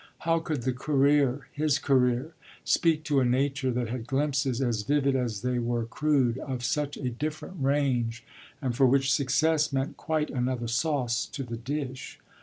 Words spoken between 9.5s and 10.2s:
meant